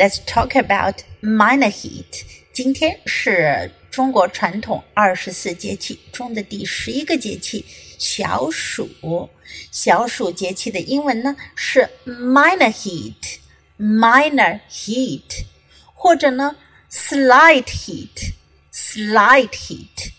[0.00, 2.24] Let's talk about minor heat.
[2.54, 7.66] 今天是中国传统二十四节气中的第十一个节气
[7.98, 9.28] 小暑。
[9.70, 13.40] 小暑节气的英文呢是 minor heat,
[13.78, 15.44] minor heat，
[15.92, 16.56] 或者呢
[16.90, 18.32] slight heat,
[18.72, 20.12] slight heat。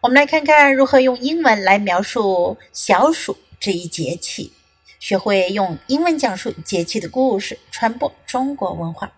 [0.00, 3.36] 我们来看看如何用英文来描述小暑。
[3.60, 4.52] 这一节气，
[5.03, 9.11] 学会用英文讲述节气的故事，传播中国文化。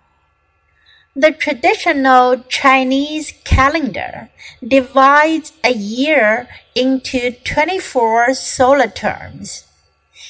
[1.14, 4.30] The traditional Chinese calendar
[4.62, 9.63] divides a year into 24 solar terms.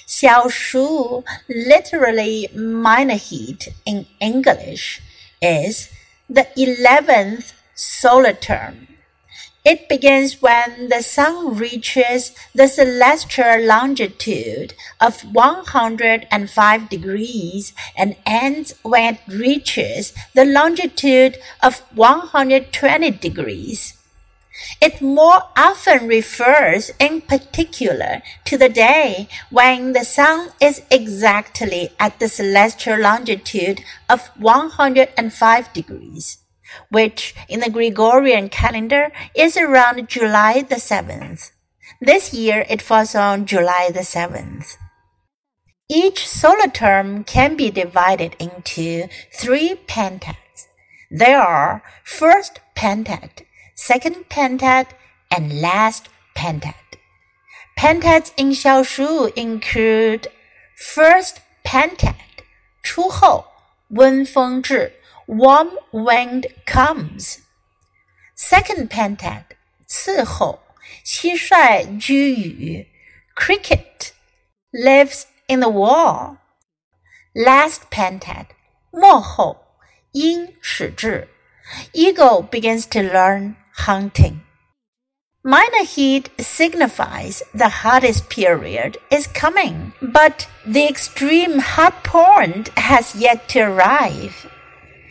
[0.08, 5.00] Xiaoshu, literally minor heat in English,
[5.40, 5.90] is
[6.28, 8.88] the 11th solar term.
[9.67, 19.15] It begins when the sun reaches the celestial longitude of 105 degrees and ends when
[19.15, 23.95] it reaches the longitude of 120 degrees.
[24.81, 32.21] It more often refers in particular to the day when the sun is exactly at
[32.21, 36.39] the celestial longitude of 105 degrees
[36.91, 41.51] which in the Gregorian calendar is around July the 7th.
[42.01, 44.77] This year it falls on July the 7th.
[45.89, 50.67] Each solar term can be divided into three pentads.
[51.11, 53.31] There are first pentad,
[53.77, 54.89] second pentad,
[55.31, 56.75] and last pentad.
[57.79, 60.29] Pentads in Xiaoshu include
[60.77, 62.15] first pentad,
[62.83, 63.45] 初候
[63.89, 64.93] 温风至
[65.27, 67.41] warm wind comes.
[68.35, 69.45] Second pentad,
[69.89, 70.61] 伺候，
[71.05, 72.87] 蟋蟀居宇
[73.35, 74.13] ，cricket
[74.73, 76.37] lives in the wall.
[77.35, 78.47] Last pentad,
[78.91, 79.59] 幕后，
[80.13, 81.29] 鹰始挚
[81.93, 83.57] ，eagle begins to learn
[83.87, 84.41] hunting.
[85.43, 93.49] Minor heat signifies the hottest period is coming, but the extreme hot point has yet
[93.49, 94.47] to arrive.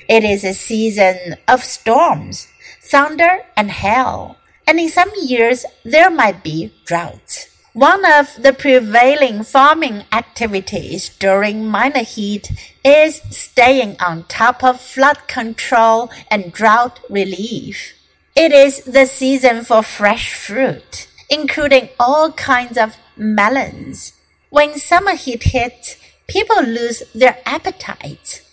[0.07, 2.47] It is a season of storms,
[2.79, 7.49] thunder, and hail, and in some years there might be droughts.
[7.73, 12.51] One of the prevailing farming activities during minor heat
[12.83, 17.93] is staying on top of flood control and drought relief.
[18.35, 24.13] It is the season for fresh fruit, including all kinds of melons.
[24.51, 28.44] When summer heat hits, people lose their appetites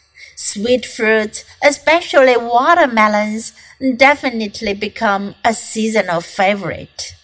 [0.45, 3.53] Sweet fruits, especially watermelons,
[3.97, 7.15] definitely become a seasonal favorite.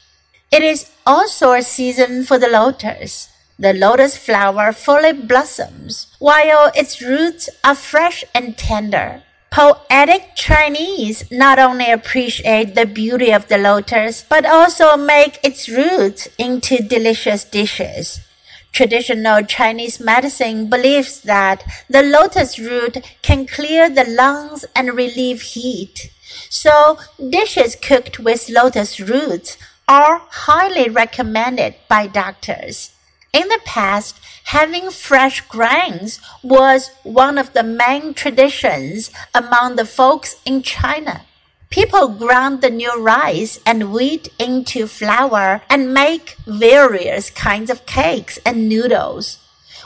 [0.52, 3.28] It is also a season for the lotus.
[3.58, 9.24] The lotus flower fully blossoms, while its roots are fresh and tender.
[9.50, 16.28] Poetic Chinese not only appreciate the beauty of the lotus, but also make its roots
[16.38, 18.20] into delicious dishes.
[18.72, 26.10] Traditional Chinese medicine believes that the lotus root can clear the lungs and relieve heat.
[26.48, 26.98] So
[27.30, 29.56] dishes cooked with lotus roots
[29.88, 32.92] are highly recommended by doctors.
[33.32, 40.36] In the past, having fresh grains was one of the main traditions among the folks
[40.44, 41.24] in China.
[41.70, 48.38] People ground the new rice and wheat into flour and make various kinds of cakes
[48.46, 49.38] and noodles,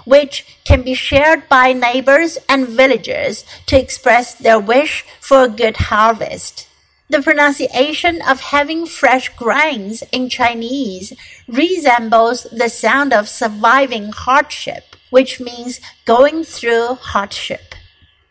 [0.04, 5.76] which can be shared by neighbors and villagers to express their wish for a good
[5.76, 6.68] harvest.
[7.10, 11.12] The pronunciation of having fresh grains in Chinese
[11.48, 17.74] resembles the sound of surviving hardship, which means going through hardship.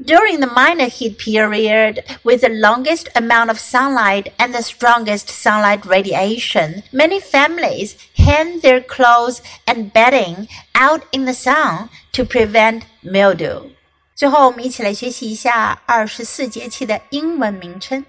[0.00, 5.86] During the minor heat period, with the longest amount of sunlight and the strongest sunlight
[5.86, 13.70] radiation, many families hang their clothes and bedding out in the sun to prevent mildew.
[14.14, 18.04] 最后，我们一起来学习一下二十四节气的英文名称。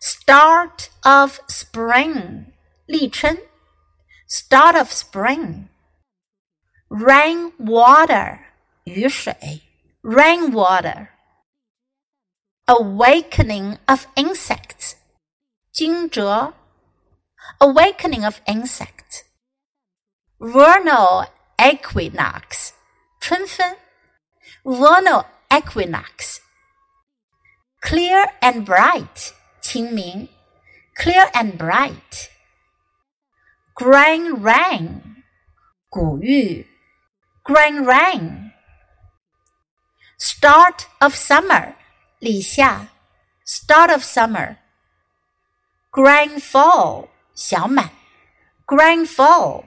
[0.00, 2.46] Start of spring，
[2.86, 3.38] 立春。
[4.28, 8.38] Start of spring。Rain water，
[8.84, 9.62] 雨水。
[10.03, 11.09] rainwater.
[12.67, 14.95] Awakening of insects.
[15.73, 16.53] 惊蛰.
[17.59, 19.23] Awakening of insects.
[20.39, 21.27] Vernal
[21.57, 22.73] equinox.
[23.19, 23.77] 春分.
[24.65, 26.41] Vernal equinox.
[27.81, 29.33] Clear and bright.
[29.61, 30.29] 清明.
[30.95, 32.29] Clear and bright.
[33.75, 35.23] Grain rain.
[35.89, 36.65] 谷雨.
[37.43, 38.50] Grain rain.
[40.23, 41.73] Start of summer,
[43.43, 44.59] start of summer.
[45.91, 47.89] Grain full, 小满。
[48.67, 49.65] Grain full.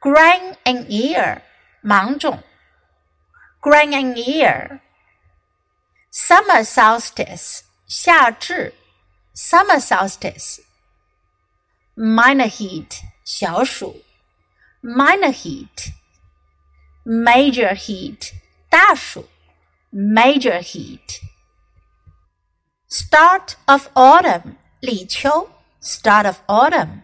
[0.00, 1.42] Grain in ear,
[1.82, 2.42] 芒种。
[3.60, 4.80] Grain in ear.
[6.10, 7.64] Summer solstice,
[9.34, 10.62] Summer solstice.
[11.94, 13.02] Minor heat,
[14.82, 15.92] Minor heat.
[17.04, 18.32] Major heat.
[18.72, 19.24] Dashu,
[19.92, 21.20] major heat.
[22.86, 25.48] Start of autumn, Li Qiu
[25.80, 27.02] start of autumn.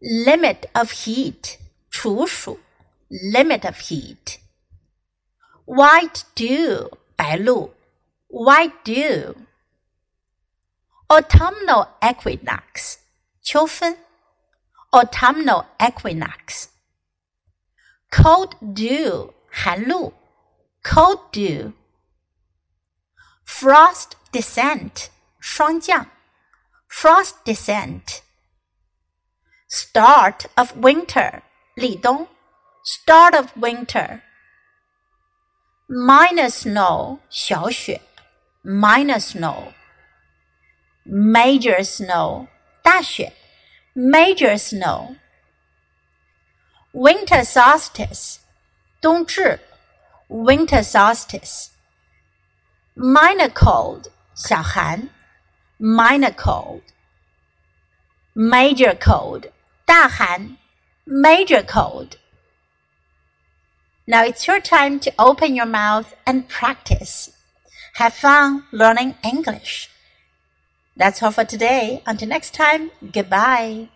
[0.00, 1.58] Limit of heat,
[1.90, 2.58] Chu Shu,
[3.10, 4.38] limit of heat.
[5.66, 7.70] White dew, Bai Lu,
[8.28, 9.34] white dew.
[11.10, 12.98] Autumnal equinox,
[13.44, 13.96] Qiu Fen,
[14.92, 16.68] autumnal equinox.
[18.10, 20.12] Cold dew, Han Lu,
[20.82, 21.72] cold dew,
[23.44, 25.10] frost descent,
[25.40, 26.06] 霜降,
[26.88, 28.22] frost descent,
[29.68, 31.42] start of winter,
[31.76, 32.28] 立冬,
[32.84, 34.22] start of winter,
[35.88, 38.00] minor snow, 小雪,
[38.62, 39.72] Minor snow,
[41.06, 42.46] major snow,
[42.82, 43.32] 大雪,
[43.96, 45.16] major snow,
[46.92, 48.40] winter solstice,
[49.00, 49.58] 冬至。
[50.29, 51.71] winter solstice.
[52.95, 55.09] Minor cold 小寒
[55.77, 56.81] minor cold.
[58.33, 59.51] Major cold
[59.85, 60.57] 大寒
[61.05, 62.17] major cold.
[64.07, 67.31] Now it's your time to open your mouth and practice.
[67.95, 69.89] Have fun learning English.
[70.97, 72.03] That's all for today.
[72.05, 73.89] Until next time, goodbye.